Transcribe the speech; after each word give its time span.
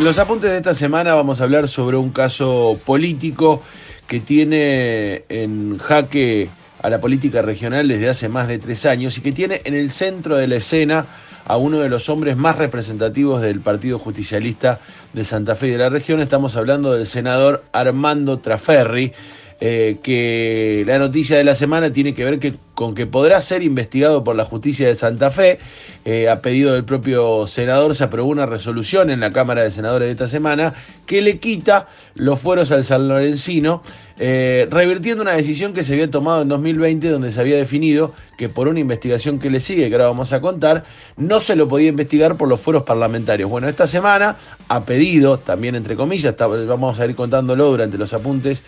En 0.00 0.06
los 0.06 0.18
apuntes 0.18 0.50
de 0.50 0.56
esta 0.56 0.72
semana 0.72 1.12
vamos 1.12 1.42
a 1.42 1.44
hablar 1.44 1.68
sobre 1.68 1.98
un 1.98 2.08
caso 2.08 2.80
político 2.86 3.62
que 4.06 4.18
tiene 4.18 5.24
en 5.28 5.76
jaque 5.76 6.48
a 6.80 6.88
la 6.88 7.02
política 7.02 7.42
regional 7.42 7.86
desde 7.86 8.08
hace 8.08 8.30
más 8.30 8.48
de 8.48 8.58
tres 8.58 8.86
años 8.86 9.18
y 9.18 9.20
que 9.20 9.32
tiene 9.32 9.60
en 9.64 9.74
el 9.74 9.90
centro 9.90 10.36
de 10.36 10.46
la 10.46 10.56
escena 10.56 11.04
a 11.44 11.58
uno 11.58 11.80
de 11.80 11.90
los 11.90 12.08
hombres 12.08 12.38
más 12.38 12.56
representativos 12.56 13.42
del 13.42 13.60
Partido 13.60 13.98
Justicialista 13.98 14.80
de 15.12 15.22
Santa 15.26 15.54
Fe 15.54 15.66
y 15.66 15.72
de 15.72 15.76
la 15.78 15.90
región. 15.90 16.22
Estamos 16.22 16.56
hablando 16.56 16.94
del 16.94 17.06
senador 17.06 17.62
Armando 17.70 18.38
Traferri, 18.38 19.12
eh, 19.62 19.98
que 20.02 20.84
la 20.86 20.98
noticia 20.98 21.36
de 21.36 21.44
la 21.44 21.54
semana 21.54 21.92
tiene 21.92 22.14
que 22.14 22.24
ver 22.24 22.54
con 22.74 22.94
que 22.94 23.06
podrá 23.06 23.42
ser 23.42 23.62
investigado 23.62 24.24
por 24.24 24.34
la 24.34 24.46
justicia 24.46 24.88
de 24.88 24.94
Santa 24.94 25.30
Fe. 25.30 25.58
Eh, 26.06 26.30
a 26.30 26.40
pedido 26.40 26.72
del 26.72 26.84
propio 26.86 27.46
senador 27.46 27.94
se 27.94 28.04
aprobó 28.04 28.30
una 28.30 28.46
resolución 28.46 29.10
en 29.10 29.20
la 29.20 29.30
Cámara 29.30 29.62
de 29.62 29.70
Senadores 29.70 30.06
de 30.06 30.12
esta 30.12 30.28
semana 30.28 30.72
que 31.04 31.20
le 31.20 31.38
quita 31.40 31.88
los 32.14 32.40
fueros 32.40 32.70
al 32.72 32.84
San 32.84 33.06
Lorencino, 33.06 33.82
eh, 34.18 34.66
revirtiendo 34.70 35.22
una 35.22 35.32
decisión 35.32 35.74
que 35.74 35.82
se 35.82 35.92
había 35.92 36.10
tomado 36.10 36.40
en 36.40 36.48
2020 36.48 37.10
donde 37.10 37.30
se 37.30 37.40
había 37.40 37.58
definido 37.58 38.14
que 38.38 38.48
por 38.48 38.66
una 38.66 38.80
investigación 38.80 39.38
que 39.38 39.50
le 39.50 39.60
sigue, 39.60 39.90
que 39.90 39.94
ahora 39.94 40.06
vamos 40.06 40.32
a 40.32 40.40
contar, 40.40 40.84
no 41.18 41.42
se 41.42 41.54
lo 41.54 41.68
podía 41.68 41.90
investigar 41.90 42.36
por 42.36 42.48
los 42.48 42.62
fueros 42.62 42.84
parlamentarios. 42.84 43.50
Bueno, 43.50 43.68
esta 43.68 43.86
semana, 43.86 44.36
a 44.68 44.86
pedido, 44.86 45.38
también 45.38 45.74
entre 45.74 45.96
comillas, 45.96 46.34
vamos 46.38 46.98
a 46.98 47.04
ir 47.04 47.14
contándolo 47.14 47.66
durante 47.70 47.98
los 47.98 48.14
apuntes 48.14 48.62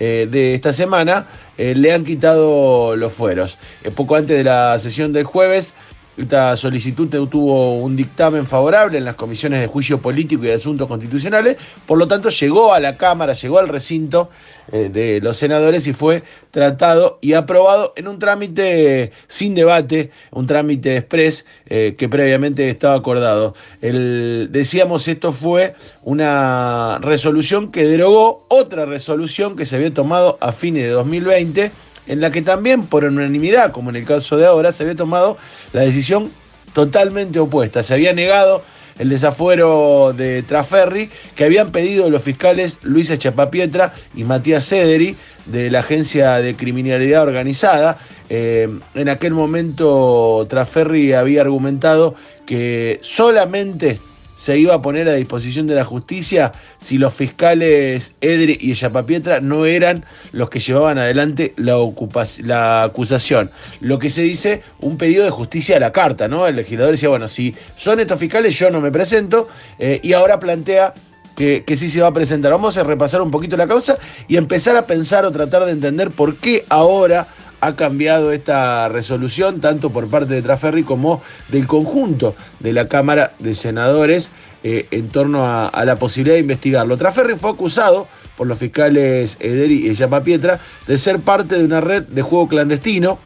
eh, 0.00 0.28
de 0.30 0.54
esta 0.54 0.72
semana, 0.72 1.26
eh, 1.56 1.74
le 1.74 1.92
han 1.92 2.04
quitado 2.04 2.96
los 2.96 3.12
fueros. 3.12 3.58
Eh, 3.82 3.90
poco 3.90 4.16
antes 4.16 4.36
de 4.36 4.44
la 4.44 4.78
sesión 4.78 5.12
del 5.12 5.24
jueves, 5.24 5.74
esta 6.18 6.56
solicitud 6.56 7.08
tuvo 7.08 7.78
un 7.78 7.96
dictamen 7.96 8.44
favorable 8.44 8.98
en 8.98 9.04
las 9.04 9.14
comisiones 9.14 9.60
de 9.60 9.68
juicio 9.68 9.98
político 9.98 10.42
y 10.44 10.48
de 10.48 10.54
asuntos 10.54 10.88
constitucionales, 10.88 11.56
por 11.86 11.96
lo 11.96 12.08
tanto 12.08 12.28
llegó 12.28 12.74
a 12.74 12.80
la 12.80 12.96
Cámara, 12.96 13.34
llegó 13.34 13.58
al 13.58 13.68
recinto 13.68 14.28
eh, 14.72 14.90
de 14.92 15.20
los 15.20 15.36
senadores 15.36 15.86
y 15.86 15.92
fue 15.92 16.24
tratado 16.50 17.18
y 17.20 17.34
aprobado 17.34 17.92
en 17.96 18.08
un 18.08 18.18
trámite 18.18 19.12
sin 19.28 19.54
debate, 19.54 20.10
un 20.32 20.46
trámite 20.46 20.96
express 20.96 21.44
eh, 21.66 21.94
que 21.96 22.08
previamente 22.08 22.68
estaba 22.68 22.94
acordado. 22.94 23.54
decíamos, 23.80 25.06
esto 25.06 25.32
fue 25.32 25.74
una 26.02 26.98
resolución 27.00 27.70
que 27.70 27.84
derogó 27.84 28.44
otra 28.48 28.86
resolución 28.86 29.56
que 29.56 29.66
se 29.66 29.76
había 29.76 29.94
tomado 29.94 30.36
a 30.40 30.52
fines 30.52 30.82
de 30.82 30.90
2020 30.90 31.70
en 32.08 32.20
la 32.20 32.30
que 32.30 32.42
también 32.42 32.86
por 32.86 33.04
unanimidad, 33.04 33.70
como 33.70 33.90
en 33.90 33.96
el 33.96 34.04
caso 34.04 34.36
de 34.36 34.46
ahora, 34.46 34.72
se 34.72 34.82
había 34.82 34.96
tomado 34.96 35.36
la 35.72 35.82
decisión 35.82 36.30
totalmente 36.72 37.38
opuesta. 37.38 37.82
Se 37.82 37.94
había 37.94 38.12
negado 38.12 38.64
el 38.98 39.10
desafuero 39.10 40.12
de 40.16 40.42
Traferri 40.42 41.10
que 41.36 41.44
habían 41.44 41.70
pedido 41.70 42.10
los 42.10 42.22
fiscales 42.22 42.78
Luisa 42.82 43.16
Chapapietra 43.16 43.94
y 44.16 44.24
Matías 44.24 44.68
Cederi 44.68 45.16
de 45.46 45.70
la 45.70 45.80
Agencia 45.80 46.38
de 46.38 46.54
Criminalidad 46.54 47.22
Organizada. 47.22 47.98
Eh, 48.28 48.68
en 48.94 49.08
aquel 49.08 49.34
momento 49.34 50.46
Traferri 50.48 51.12
había 51.12 51.42
argumentado 51.42 52.14
que 52.44 52.98
solamente 53.02 54.00
se 54.38 54.56
iba 54.56 54.72
a 54.72 54.80
poner 54.80 55.08
a 55.08 55.14
disposición 55.14 55.66
de 55.66 55.74
la 55.74 55.84
justicia 55.84 56.52
si 56.80 56.96
los 56.96 57.12
fiscales 57.12 58.12
Edri 58.20 58.56
y 58.60 58.72
Yapapietra 58.72 59.40
no 59.40 59.66
eran 59.66 60.04
los 60.30 60.48
que 60.48 60.60
llevaban 60.60 60.96
adelante 60.96 61.54
la, 61.56 62.84
acusación. 62.84 63.50
Lo 63.80 63.98
que 63.98 64.10
se 64.10 64.22
dice, 64.22 64.62
un 64.78 64.96
pedido 64.96 65.24
de 65.24 65.30
justicia 65.30 65.76
a 65.76 65.80
la 65.80 65.90
carta, 65.90 66.28
¿no? 66.28 66.46
El 66.46 66.54
legislador 66.54 66.92
decía, 66.92 67.08
bueno, 67.08 67.26
si 67.26 67.52
son 67.76 67.98
estos 67.98 68.20
fiscales, 68.20 68.56
yo 68.56 68.70
no 68.70 68.80
me 68.80 68.92
presento, 68.92 69.48
eh, 69.80 69.98
y 70.04 70.12
ahora 70.12 70.38
plantea 70.38 70.94
que, 71.34 71.64
que, 71.64 71.76
sí 71.76 71.88
se 71.88 72.00
va 72.00 72.06
a 72.06 72.12
presentar. 72.12 72.52
Vamos 72.52 72.78
a 72.78 72.84
repasar 72.84 73.20
un 73.22 73.32
poquito 73.32 73.56
la 73.56 73.66
causa 73.66 73.98
y 74.28 74.36
empezar 74.36 74.76
a 74.76 74.86
pensar 74.86 75.24
o 75.24 75.32
tratar 75.32 75.64
de 75.64 75.72
entender 75.72 76.12
por 76.12 76.36
qué 76.36 76.64
ahora 76.68 77.26
ha 77.60 77.76
cambiado 77.76 78.32
esta 78.32 78.88
resolución, 78.88 79.60
tanto 79.60 79.90
por 79.90 80.08
parte 80.08 80.34
de 80.34 80.42
Traferri 80.42 80.82
como 80.82 81.22
del 81.48 81.66
conjunto 81.66 82.34
de 82.60 82.72
la 82.72 82.88
Cámara 82.88 83.32
de 83.38 83.54
Senadores 83.54 84.30
eh, 84.64 84.86
en 84.90 85.08
torno 85.08 85.46
a, 85.46 85.84
la 85.84 85.96
posibilidad 85.96 86.34
de 86.34 86.40
investigarlo. 86.40 86.96
Traferri 86.96 87.36
fue 87.36 87.50
acusado 87.50 88.08
por 88.36 88.46
los 88.46 88.58
fiscales 88.58 89.36
Ederi 89.40 89.88
y 89.88 89.94
Yapa 89.94 90.22
Pietra 90.22 90.58
de 90.86 90.98
ser 90.98 91.20
parte 91.20 91.56
de 91.56 91.64
una 91.64 91.80
red 91.80 92.02
de 92.04 92.22
juego 92.22 92.48
clandestino. 92.48 93.18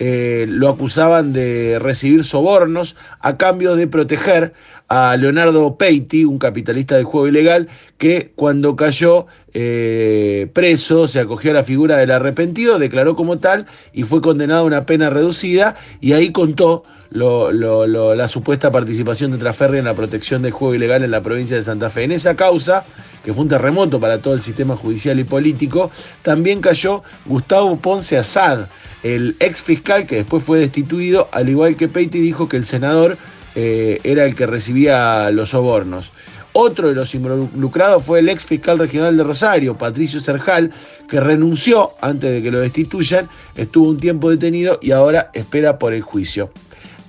Eh, 0.00 0.46
lo 0.48 0.68
acusaban 0.68 1.32
de 1.32 1.78
recibir 1.80 2.24
sobornos 2.24 2.96
a 3.20 3.36
cambio 3.36 3.76
de 3.76 3.86
proteger 3.86 4.52
a 4.88 5.16
Leonardo 5.16 5.76
Peiti, 5.76 6.24
un 6.24 6.38
capitalista 6.38 6.96
del 6.96 7.04
juego 7.04 7.28
ilegal, 7.28 7.68
que 7.96 8.32
cuando 8.34 8.76
cayó 8.76 9.26
eh, 9.56 10.48
preso 10.52 11.06
se 11.06 11.20
acogió 11.20 11.52
a 11.52 11.54
la 11.54 11.62
figura 11.62 11.96
del 11.96 12.10
arrepentido, 12.10 12.80
declaró 12.80 13.14
como 13.14 13.38
tal 13.38 13.66
y 13.92 14.02
fue 14.02 14.20
condenado 14.20 14.62
a 14.62 14.64
una 14.64 14.84
pena 14.84 15.10
reducida 15.10 15.76
y 16.00 16.12
ahí 16.12 16.32
contó 16.32 16.82
la 17.12 18.26
supuesta 18.26 18.72
participación 18.72 19.30
de 19.30 19.38
Traferri 19.38 19.78
en 19.78 19.84
la 19.84 19.94
protección 19.94 20.42
del 20.42 20.50
juego 20.50 20.74
ilegal 20.74 21.04
en 21.04 21.12
la 21.12 21.20
provincia 21.20 21.56
de 21.56 21.62
Santa 21.62 21.88
Fe. 21.88 22.02
En 22.02 22.10
esa 22.10 22.34
causa, 22.34 22.84
que 23.24 23.32
fue 23.32 23.44
un 23.44 23.48
terremoto 23.48 24.00
para 24.00 24.20
todo 24.20 24.34
el 24.34 24.42
sistema 24.42 24.74
judicial 24.74 25.20
y 25.20 25.24
político, 25.24 25.92
también 26.22 26.60
cayó 26.60 27.04
Gustavo 27.24 27.76
Ponce 27.76 28.18
Azad, 28.18 28.66
el 29.04 29.36
ex 29.38 29.62
fiscal 29.62 30.06
que 30.06 30.16
después 30.16 30.42
fue 30.42 30.58
destituido, 30.58 31.28
al 31.30 31.48
igual 31.48 31.76
que 31.76 31.86
Peiti 31.86 32.18
dijo 32.18 32.48
que 32.48 32.56
el 32.56 32.64
senador 32.64 33.16
eh, 33.54 34.00
era 34.02 34.24
el 34.24 34.34
que 34.34 34.46
recibía 34.46 35.30
los 35.30 35.50
sobornos. 35.50 36.10
Otro 36.56 36.88
de 36.88 36.94
los 36.94 37.12
involucrados 37.16 38.04
fue 38.04 38.20
el 38.20 38.28
ex 38.28 38.44
fiscal 38.44 38.78
regional 38.78 39.16
de 39.16 39.24
Rosario, 39.24 39.76
Patricio 39.76 40.20
Serjal, 40.20 40.70
que 41.08 41.18
renunció 41.18 41.94
antes 42.00 42.30
de 42.30 42.42
que 42.42 42.52
lo 42.52 42.60
destituyan, 42.60 43.28
estuvo 43.56 43.88
un 43.88 43.98
tiempo 43.98 44.30
detenido 44.30 44.78
y 44.80 44.92
ahora 44.92 45.32
espera 45.34 45.80
por 45.80 45.92
el 45.92 46.02
juicio. 46.02 46.50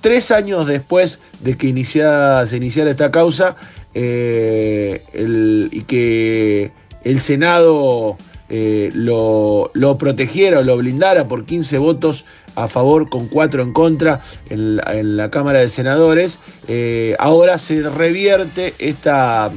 Tres 0.00 0.32
años 0.32 0.66
después 0.66 1.20
de 1.38 1.56
que 1.56 1.68
se 1.68 2.56
iniciara 2.56 2.90
esta 2.90 3.12
causa 3.12 3.54
eh, 3.94 5.04
y 5.70 5.82
que 5.82 6.72
el 7.04 7.20
Senado 7.20 8.16
eh, 8.48 8.90
lo, 8.94 9.70
lo, 9.74 9.96
protegiera 9.96 10.58
o 10.58 10.62
lo 10.62 10.76
blindara 10.76 11.28
por 11.28 11.44
15 11.44 11.78
votos 11.78 12.24
a 12.56 12.68
favor 12.68 13.08
con 13.08 13.28
4 13.28 13.62
en 13.62 13.72
contra 13.72 14.22
en 14.50 15.16
la, 15.16 15.30
Cámara 15.30 15.60
de 15.60 15.68
Senadores. 15.68 16.38
Eh, 16.66 17.14
ahora 17.18 17.58
se 17.58 17.88
revierte 17.88 18.74
esta, 18.78 19.50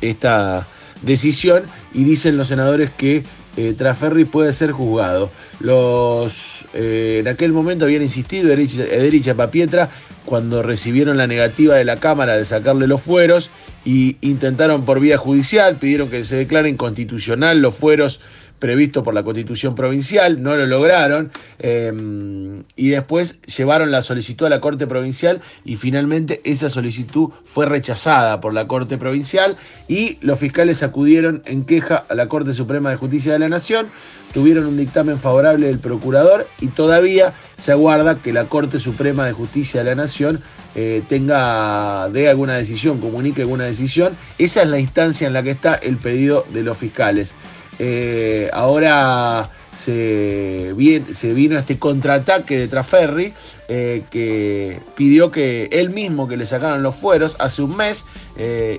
esta 0.00 0.66
decisión 1.02 1.64
y 1.92 2.04
dicen 2.04 2.36
los 2.36 2.48
senadores 2.48 2.90
que 2.90 3.24
eh, 3.56 3.74
Traferri 3.76 4.24
puede 4.24 4.52
ser 4.52 4.70
juzgado. 4.70 5.30
Los, 5.58 6.64
en 6.72 7.26
aquel 7.28 7.52
momento 7.52 7.84
habían 7.84 8.02
insistido 8.02 8.52
Ederich 8.52 9.34
Papietra 9.34 9.90
cuando 10.24 10.62
recibieron 10.62 11.16
la 11.16 11.26
negativa 11.26 11.74
de 11.74 11.84
la 11.84 11.96
Cámara 11.96 12.36
de 12.36 12.44
sacarle 12.44 12.86
los 12.86 13.02
fueros 13.02 13.50
y 13.84 14.16
intentaron 14.20 14.84
por 14.84 15.00
vía 15.00 15.16
judicial, 15.16 15.76
pidieron 15.76 16.08
que 16.08 16.24
se 16.24 16.36
declaren 16.36 16.76
constitucional 16.76 17.60
los 17.60 17.74
fueros 17.74 18.20
previstos 18.60 19.02
por 19.02 19.14
la 19.14 19.24
constitución 19.24 19.74
provincial, 19.74 20.40
no 20.42 20.54
lo 20.54 20.66
lograron, 20.66 21.32
em, 21.58 22.62
y 22.76 22.90
después 22.90 23.40
llevaron 23.42 23.90
la 23.90 24.02
solicitud 24.02 24.46
a 24.46 24.50
la 24.50 24.60
Corte 24.60 24.86
Provincial 24.86 25.40
y 25.64 25.76
finalmente 25.76 26.40
esa 26.44 26.70
solicitud 26.70 27.30
fue 27.44 27.66
rechazada 27.66 28.40
por 28.40 28.54
la 28.54 28.68
Corte 28.68 28.98
Provincial 28.98 29.56
y 29.88 30.18
los 30.20 30.38
fiscales 30.38 30.82
acudieron 30.82 31.42
en 31.46 31.64
queja 31.64 31.96
a 32.08 32.14
la 32.14 32.28
Corte 32.28 32.54
Suprema 32.54 32.90
de 32.90 32.96
Justicia 32.96 33.32
de 33.32 33.38
la 33.38 33.48
Nación, 33.48 33.88
tuvieron 34.32 34.66
un 34.66 34.76
dictamen 34.76 35.18
favorable 35.18 35.66
del 35.66 35.78
procurador 35.78 36.46
y 36.60 36.68
todavía 36.68 37.32
se 37.56 37.72
aguarda 37.72 38.16
que 38.16 38.32
la 38.32 38.44
Corte 38.44 38.78
Suprema 38.78 39.26
de 39.26 39.32
Justicia 39.32 39.82
de 39.82 39.90
la 39.90 40.02
Nación 40.02 40.40
eh, 40.76 41.02
tenga, 41.08 42.08
de 42.10 42.28
alguna 42.28 42.54
decisión, 42.54 43.00
comunique 43.00 43.42
alguna 43.42 43.64
decisión. 43.64 44.16
Esa 44.38 44.62
es 44.62 44.68
la 44.68 44.78
instancia 44.78 45.26
en 45.26 45.32
la 45.32 45.42
que 45.42 45.50
está 45.50 45.74
el 45.74 45.96
pedido 45.96 46.46
de 46.52 46.62
los 46.62 46.76
fiscales. 46.76 47.34
Eh, 47.82 48.50
ahora 48.52 49.48
se, 49.74 50.74
se, 51.14 51.32
vino 51.32 51.58
este 51.58 51.78
contraataque 51.78 52.58
de 52.58 52.68
Traferri 52.68 53.32
eh, 53.68 54.02
que 54.10 54.78
pidió 54.94 55.30
que 55.30 55.70
él 55.72 55.88
mismo 55.88 56.28
que 56.28 56.36
le 56.36 56.44
sacaran 56.44 56.82
los 56.82 56.94
fueros 56.94 57.36
hace 57.38 57.62
un 57.62 57.74
mes 57.74 58.04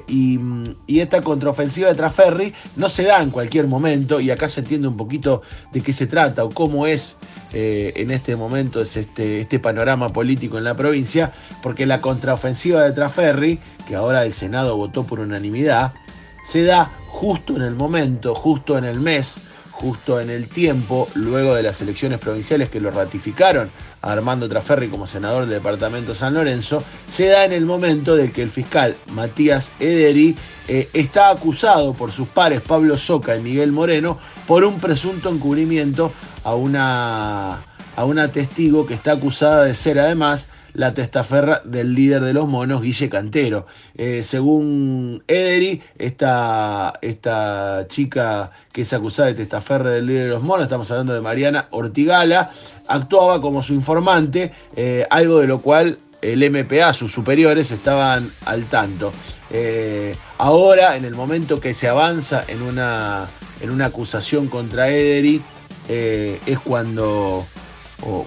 y, 0.07 0.39
y, 0.88 1.00
esta 1.00 1.21
contraofensiva 1.21 1.89
de 1.89 1.95
Traferri 1.95 2.53
no 2.75 2.89
se 2.89 3.03
da 3.03 3.21
en 3.24 3.31
cualquier 3.31 3.65
momento 3.65 4.19
y 4.19 4.30
acá 4.30 4.48
se 4.48 4.59
entiende 4.59 4.88
un 4.88 4.98
poquito 4.98 5.42
de 5.71 5.81
qué 5.81 5.94
se 5.94 6.06
trata 6.06 6.44
o 6.44 6.50
cómo 6.50 6.86
es 6.86 7.18
eh, 7.53 7.92
en 7.98 8.12
este 8.12 8.36
momento 8.36 8.81
es 8.81 8.95
este, 8.95 9.42
este 9.42 9.59
panorama 9.59 10.09
político 10.09 10.57
en 10.57 10.63
la 10.63 10.75
provincia, 10.75 11.33
porque 11.62 11.86
la 11.86 12.00
contraofensiva 12.00 12.83
de 12.83 12.94
Traferri, 12.94 13.59
que 13.88 13.95
ahora 13.95 14.25
el 14.25 14.31
Senado 14.31 14.77
votó 14.77 15.03
por 15.03 15.19
unanimidad, 15.19 15.94
se 16.43 16.63
da 16.63 16.91
justo 17.07 17.55
en 17.55 17.61
el 17.61 17.75
momento, 17.75 18.33
justo 18.35 18.77
en 18.77 18.85
el 18.85 18.99
mes, 18.99 19.38
justo 19.81 20.19
en 20.19 20.29
el 20.29 20.47
tiempo, 20.47 21.07
luego 21.15 21.55
de 21.55 21.63
las 21.63 21.81
elecciones 21.81 22.19
provinciales 22.19 22.69
que 22.69 22.79
lo 22.79 22.91
ratificaron 22.91 23.71
a 24.01 24.11
Armando 24.11 24.47
Traferri 24.47 24.89
como 24.89 25.07
senador 25.07 25.41
del 25.41 25.55
departamento 25.55 26.13
San 26.13 26.35
Lorenzo, 26.35 26.83
se 27.07 27.27
da 27.27 27.45
en 27.45 27.51
el 27.51 27.65
momento 27.65 28.15
de 28.15 28.31
que 28.31 28.43
el 28.43 28.51
fiscal 28.51 28.95
Matías 29.13 29.71
Ederi 29.79 30.35
eh, 30.67 30.88
está 30.93 31.31
acusado 31.31 31.93
por 31.93 32.11
sus 32.11 32.27
pares 32.27 32.61
Pablo 32.61 32.97
Soca 32.97 33.35
y 33.35 33.41
Miguel 33.41 33.71
Moreno 33.71 34.19
por 34.47 34.63
un 34.63 34.79
presunto 34.79 35.29
encubrimiento 35.29 36.13
a 36.43 36.53
una, 36.53 37.61
a 37.95 38.05
una 38.05 38.27
testigo 38.27 38.85
que 38.85 38.93
está 38.93 39.13
acusada 39.13 39.65
de 39.65 39.75
ser 39.75 39.97
además 39.97 40.47
la 40.73 40.94
testaferra 40.94 41.62
del 41.63 41.94
líder 41.94 42.23
de 42.23 42.33
los 42.33 42.47
monos, 42.47 42.81
Guille 42.81 43.09
Cantero. 43.09 43.65
Eh, 43.95 44.23
según 44.23 45.23
Ederi, 45.27 45.81
esta, 45.97 46.94
esta 47.01 47.85
chica 47.88 48.51
que 48.71 48.81
es 48.81 48.94
acusada 48.94 49.29
de 49.29 49.35
testaferra 49.35 49.89
del 49.89 50.07
líder 50.07 50.23
de 50.25 50.29
los 50.29 50.44
monos, 50.44 50.63
estamos 50.63 50.89
hablando 50.91 51.13
de 51.13 51.21
Mariana 51.21 51.68
Ortigala, 51.71 52.51
actuaba 52.88 53.41
como 53.41 53.63
su 53.63 53.73
informante, 53.73 54.51
eh, 54.75 55.06
algo 55.09 55.39
de 55.39 55.47
lo 55.47 55.62
cual 55.62 55.97
el 56.21 56.50
MPA, 56.51 56.94
sus 56.94 57.12
superiores, 57.12 57.71
estaban 57.71 58.31
al 58.45 58.65
tanto. 58.65 59.12
Eh, 59.50 60.15
ahora, 60.38 60.95
en 60.95 61.03
el 61.03 61.15
momento 61.15 61.59
que 61.59 61.74
se 61.74 61.88
avanza 61.88 62.44
en 62.47 62.62
una, 62.62 63.27
en 63.59 63.71
una 63.71 63.88
acusación 63.88 64.47
contra 64.47 64.89
Ederi, 64.89 65.41
es 65.89 66.57
cuando, 66.59 67.45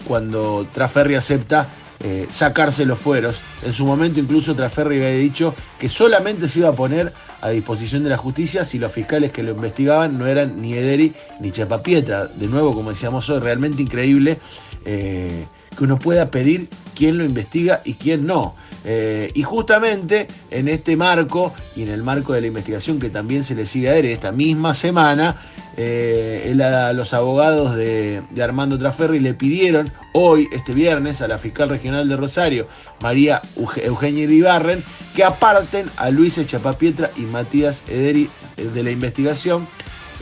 cuando 0.06 0.66
Traferri 0.74 1.14
acepta 1.14 1.66
eh, 2.06 2.26
sacarse 2.30 2.84
los 2.84 2.98
fueros. 2.98 3.40
En 3.64 3.72
su 3.72 3.86
momento 3.86 4.20
incluso 4.20 4.54
Traferri 4.54 4.96
había 4.96 5.12
dicho 5.12 5.54
que 5.78 5.88
solamente 5.88 6.48
se 6.48 6.58
iba 6.58 6.68
a 6.68 6.72
poner 6.72 7.14
a 7.40 7.48
disposición 7.48 8.04
de 8.04 8.10
la 8.10 8.18
justicia 8.18 8.66
si 8.66 8.78
los 8.78 8.92
fiscales 8.92 9.32
que 9.32 9.42
lo 9.42 9.52
investigaban 9.52 10.18
no 10.18 10.26
eran 10.26 10.60
ni 10.60 10.74
Ederi 10.74 11.14
ni 11.40 11.50
Chapapieta. 11.50 12.26
De 12.26 12.46
nuevo, 12.46 12.74
como 12.74 12.90
decíamos 12.90 13.30
hoy, 13.30 13.40
realmente 13.40 13.80
increíble 13.80 14.38
eh, 14.84 15.46
que 15.74 15.84
uno 15.84 15.98
pueda 15.98 16.30
pedir 16.30 16.68
quién 16.94 17.16
lo 17.16 17.24
investiga 17.24 17.80
y 17.86 17.94
quién 17.94 18.26
no. 18.26 18.54
Eh, 18.86 19.30
y 19.34 19.42
justamente 19.42 20.28
en 20.50 20.68
este 20.68 20.96
marco 20.96 21.52
y 21.74 21.82
en 21.82 21.88
el 21.88 22.02
marco 22.02 22.34
de 22.34 22.42
la 22.42 22.48
investigación 22.48 23.00
que 23.00 23.08
también 23.08 23.42
se 23.42 23.54
le 23.54 23.64
sigue 23.64 23.88
a 23.88 23.94
Ederi 23.94 24.12
esta 24.12 24.30
misma 24.30 24.74
semana, 24.74 25.36
eh, 25.76 26.52
los 26.94 27.14
abogados 27.14 27.74
de, 27.76 28.22
Armando 28.42 28.78
Traferri 28.78 29.20
le 29.20 29.32
pidieron 29.32 29.90
hoy, 30.12 30.48
este 30.52 30.72
viernes, 30.72 31.22
a 31.22 31.28
la 31.28 31.38
fiscal 31.38 31.70
regional 31.70 32.08
de 32.08 32.16
Rosario, 32.16 32.68
María 33.00 33.40
Eugenia 33.82 34.24
Iribarren, 34.24 34.84
que 35.16 35.24
aparten 35.24 35.86
a 35.96 36.10
Luis 36.10 36.36
Echapapietra 36.36 37.10
y 37.16 37.22
Matías 37.22 37.82
Ederi 37.88 38.28
eh, 38.56 38.64
de 38.64 38.82
la 38.82 38.90
investigación 38.90 39.66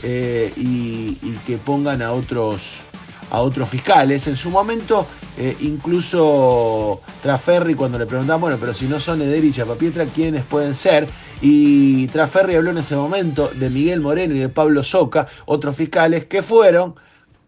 y, 0.05 1.15
que 1.47 1.57
pongan 1.57 2.01
a 2.01 2.11
otros, 2.11 2.81
a 3.33 3.41
otros 3.41 3.67
fiscales. 3.67 4.27
En 4.27 4.37
su 4.37 4.49
momento, 4.51 5.07
incluso 5.59 7.01
Traferri, 7.21 7.73
cuando 7.73 7.97
le 7.97 8.05
preguntaban, 8.05 8.39
bueno, 8.39 8.57
pero 8.59 8.73
si 8.73 8.85
no 8.85 8.99
son 8.99 9.21
Ederi 9.21 9.47
y 9.47 9.51
Chapapietra, 9.51 10.05
¿quiénes 10.05 10.43
pueden 10.43 10.75
ser? 10.75 11.07
Y 11.41 12.07
Traferri 12.07 12.55
habló 12.55 12.69
en 12.69 12.77
ese 12.77 12.95
momento 12.95 13.49
de 13.53 13.69
Miguel 13.69 14.01
Moreno 14.01 14.35
y 14.35 14.39
de 14.39 14.49
Pablo 14.49 14.83
Soca, 14.83 15.27
otros 15.45 15.75
fiscales 15.75 16.25
que 16.25 16.43
fueron, 16.43 16.95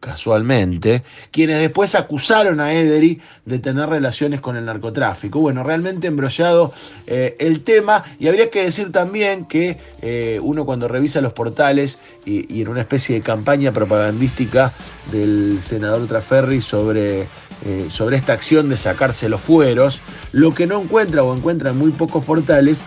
casualmente, 0.05 1.03
quienes 1.31 1.59
después 1.59 1.95
acusaron 1.95 2.59
a 2.59 2.73
Ederi 2.73 3.19
de 3.43 3.57
tener 3.57 3.89
relaciones 3.89 4.39
con 4.39 4.55
el 4.55 4.65
narcotráfico. 4.65 5.39
Bueno, 5.39 5.63
realmente 5.63 6.05
embrollado 6.05 6.71
eh, 7.07 7.35
el 7.39 7.61
tema 7.61 8.03
y 8.19 8.27
habría 8.27 8.51
que 8.51 8.63
decir 8.63 8.91
también 8.91 9.45
que 9.45 9.77
eh, 10.03 10.39
uno 10.43 10.63
cuando 10.63 10.87
revisa 10.87 11.21
los 11.21 11.33
portales 11.33 11.97
y, 12.23 12.61
en 12.61 12.67
una 12.67 12.81
especie 12.81 13.15
de 13.15 13.21
campaña 13.21 13.71
propagandística 13.71 14.71
del 15.11 15.59
senador 15.63 16.07
Traferri 16.07 16.61
sobre, 16.61 17.21
eh, 17.65 17.87
sobre 17.89 18.17
esta 18.17 18.33
acción 18.33 18.69
de 18.69 18.77
sacarse 18.77 19.27
los 19.27 19.41
fueros, 19.41 20.01
lo 20.31 20.53
que 20.53 20.67
no 20.67 20.79
encuentra 20.79 21.23
o 21.23 21.35
encuentra 21.35 21.71
en 21.71 21.79
muy 21.79 21.91
pocos 21.91 22.23
portales 22.23 22.83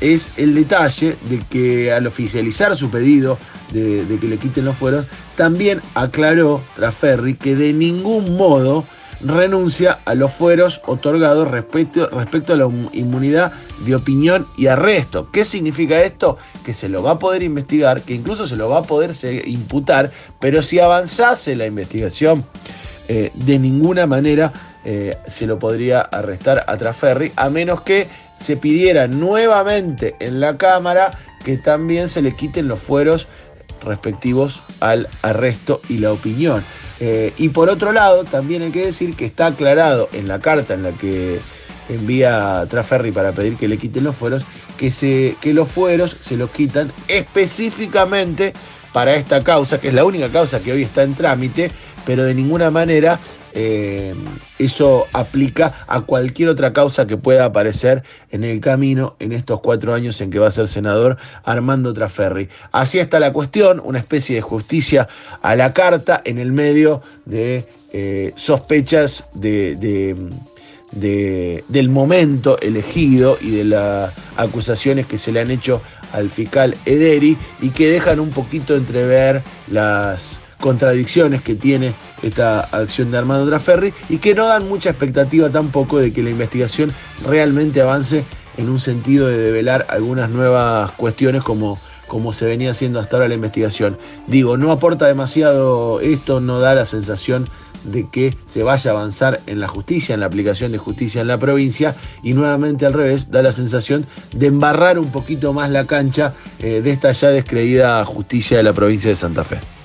es 0.00 0.28
el 0.36 0.54
detalle 0.54 1.16
de 1.28 1.38
que 1.50 1.92
al 1.92 2.06
oficializar 2.06 2.76
su 2.76 2.90
pedido 2.90 3.38
de, 3.72 4.04
que 4.20 4.26
le 4.26 4.38
quiten 4.38 4.64
los 4.64 4.76
fueros, 4.76 5.06
también 5.36 5.80
aclaró 5.94 6.62
Traferri 6.76 7.34
que 7.34 7.56
de 7.56 7.72
ningún 7.72 8.36
modo 8.36 8.84
renuncia 9.20 9.98
a 10.04 10.14
los 10.14 10.32
fueros 10.32 10.82
otorgados 10.86 11.48
respecto, 11.48 12.08
respecto 12.10 12.52
a 12.52 12.56
la 12.56 12.68
inmunidad 12.92 13.52
de 13.86 13.94
opinión 13.94 14.46
y 14.58 14.66
arresto. 14.66 15.30
¿Qué 15.30 15.44
significa 15.44 16.02
esto? 16.02 16.36
Que 16.64 16.74
se 16.74 16.88
lo 16.88 17.02
va 17.02 17.12
a 17.12 17.18
poder 17.18 17.42
investigar, 17.42 18.02
que 18.02 18.14
incluso 18.14 18.46
se 18.46 18.56
lo 18.56 18.68
va 18.68 18.78
a 18.78 18.82
poder 18.82 19.12
imputar, 19.46 20.10
pero 20.38 20.62
si 20.62 20.78
avanzase 20.80 21.56
la 21.56 21.66
investigación, 21.66 22.44
eh, 23.08 23.30
de 23.34 23.58
ninguna 23.58 24.06
manera 24.06 24.52
eh, 24.84 25.16
se 25.28 25.46
lo 25.46 25.58
podría 25.58 26.00
arrestar 26.00 26.64
a 26.66 26.76
Traferri, 26.76 27.32
a 27.36 27.48
menos 27.50 27.80
que 27.82 28.08
se 28.38 28.56
pidiera 28.56 29.06
nuevamente 29.06 30.16
en 30.20 30.40
la 30.40 30.56
Cámara 30.56 31.18
que 31.44 31.56
también 31.56 32.08
se 32.08 32.22
le 32.22 32.34
quiten 32.34 32.68
los 32.68 32.80
fueros 32.80 33.28
respectivos 33.82 34.62
al 34.80 35.08
arresto 35.22 35.80
y 35.88 35.98
la 35.98 36.12
opinión. 36.12 36.64
Eh, 37.00 37.32
y 37.36 37.50
por 37.50 37.68
otro 37.68 37.92
lado, 37.92 38.24
también 38.24 38.62
hay 38.62 38.70
que 38.70 38.86
decir 38.86 39.14
que 39.14 39.26
está 39.26 39.46
aclarado 39.46 40.08
en 40.12 40.28
la 40.28 40.40
carta 40.40 40.74
en 40.74 40.82
la 40.82 40.92
que 40.92 41.40
envía 41.88 42.66
Traferri 42.68 43.12
para 43.12 43.32
pedir 43.32 43.56
que 43.56 43.68
le 43.68 43.78
quiten 43.78 44.04
los 44.04 44.16
fueros, 44.16 44.44
que, 44.76 44.90
se, 44.90 45.36
que 45.40 45.54
los 45.54 45.68
fueros 45.68 46.16
se 46.20 46.36
los 46.36 46.50
quitan 46.50 46.90
específicamente 47.08 48.52
para 48.96 49.14
esta 49.14 49.44
causa, 49.44 49.78
que 49.78 49.88
es 49.88 49.94
la 49.94 50.06
única 50.06 50.30
causa 50.30 50.60
que 50.60 50.72
hoy 50.72 50.80
está 50.80 51.02
en 51.02 51.14
trámite, 51.14 51.70
pero 52.06 52.24
de 52.24 52.32
ninguna 52.32 52.70
manera 52.70 53.20
eh, 53.52 54.14
eso 54.58 55.06
aplica 55.12 55.84
a 55.86 56.00
cualquier 56.00 56.48
otra 56.48 56.72
causa 56.72 57.06
que 57.06 57.18
pueda 57.18 57.44
aparecer 57.44 58.04
en 58.30 58.42
el 58.42 58.58
camino 58.62 59.14
en 59.18 59.32
estos 59.32 59.60
cuatro 59.60 59.92
años 59.92 60.18
en 60.22 60.30
que 60.30 60.38
va 60.38 60.46
a 60.46 60.50
ser 60.50 60.66
senador 60.66 61.18
Armando 61.44 61.92
Traferri. 61.92 62.48
Así 62.72 62.98
está 62.98 63.20
la 63.20 63.34
cuestión, 63.34 63.82
una 63.84 63.98
especie 63.98 64.36
de 64.36 64.40
justicia 64.40 65.08
a 65.42 65.56
la 65.56 65.74
carta 65.74 66.22
en 66.24 66.38
el 66.38 66.52
medio 66.52 67.02
de 67.26 67.68
eh, 67.92 68.32
sospechas 68.36 69.26
de, 69.34 69.76
del 71.68 71.88
momento 71.90 72.58
elegido 72.60 73.36
y 73.42 73.50
de 73.50 73.64
las 73.64 74.14
acusaciones 74.38 75.04
que 75.04 75.18
se 75.18 75.32
le 75.32 75.40
han 75.40 75.50
hecho 75.50 75.82
al 76.16 76.30
fiscal 76.30 76.76
Ederi 76.86 77.36
y 77.60 77.70
que 77.70 77.90
dejan 77.90 78.20
un 78.20 78.30
poquito 78.30 78.74
entrever 78.74 79.42
las 79.70 80.40
contradicciones 80.58 81.42
que 81.42 81.54
tiene 81.54 81.92
esta 82.22 82.60
acción 82.60 83.10
de 83.10 83.18
Armando 83.18 83.46
Traferri 83.46 83.92
y 84.08 84.18
que 84.18 84.34
no 84.34 84.46
dan 84.46 84.66
mucha 84.68 84.90
expectativa 84.90 85.50
tampoco 85.50 85.98
de 85.98 86.12
que 86.12 86.22
la 86.22 86.30
investigación 86.30 86.92
realmente 87.26 87.82
avance 87.82 88.24
en 88.56 88.70
un 88.70 88.80
sentido 88.80 89.28
de 89.28 89.36
develar 89.36 89.86
algunas 89.90 90.30
nuevas 90.30 90.90
cuestiones 90.92 91.42
como, 91.42 91.78
como 92.08 92.32
se 92.32 92.46
venía 92.46 92.70
haciendo 92.70 92.98
hasta 92.98 93.16
ahora 93.16 93.28
la 93.28 93.34
investigación. 93.34 93.98
Digo, 94.26 94.56
no 94.56 94.72
aporta 94.72 95.06
demasiado 95.06 96.00
esto, 96.00 96.40
no 96.40 96.58
da 96.58 96.74
la 96.74 96.86
sensación 96.86 97.46
de 97.86 98.08
que 98.08 98.34
se 98.48 98.62
vaya 98.62 98.90
a 98.90 98.94
avanzar 98.94 99.40
en 99.46 99.60
la 99.60 99.68
justicia, 99.68 100.14
en 100.14 100.20
la 100.20 100.26
aplicación 100.26 100.72
de 100.72 100.78
justicia 100.78 101.20
en 101.20 101.28
la 101.28 101.38
provincia 101.38 101.94
y 102.22 102.32
nuevamente 102.32 102.86
al 102.86 102.92
revés 102.92 103.30
da 103.30 103.42
la 103.42 103.52
sensación 103.52 104.06
de 104.32 104.46
embarrar 104.46 104.98
un 104.98 105.10
poquito 105.10 105.52
más 105.52 105.70
la 105.70 105.86
cancha 105.86 106.34
eh, 106.58 106.80
de 106.82 106.90
esta 106.90 107.12
ya 107.12 107.28
descreída 107.28 108.04
justicia 108.04 108.56
de 108.56 108.62
la 108.62 108.72
provincia 108.72 109.10
de 109.10 109.16
Santa 109.16 109.44
Fe. 109.44 109.75